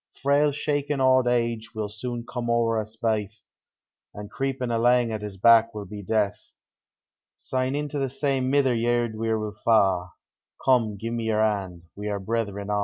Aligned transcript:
Frail 0.15 0.51
shakin' 0.51 0.99
auld 0.99 1.27
age 1.27 1.75
will 1.75 1.87
soon 1.87 2.25
come 2.25 2.49
o'er 2.49 2.79
us 2.81 2.95
baith, 2.95 3.43
An' 4.15 4.29
creeping 4.29 4.71
alang 4.71 5.11
at 5.11 5.21
his 5.21 5.37
back 5.37 5.75
will 5.75 5.85
be 5.85 6.01
death; 6.01 6.53
Svne 7.37 7.75
into 7.77 7.99
the 7.99 8.09
same 8.09 8.49
mither 8.49 8.73
vird 8.75 9.15
we 9.15 9.31
will 9.35 9.53
fa': 9.63 10.09
Come, 10.65 10.97
gi'e 10.97 11.11
me 11.11 11.25
your 11.25 11.43
hand,— 11.43 11.83
we 11.95 12.09
are 12.09 12.19
brethren 12.19 12.71
a'. 12.71 12.79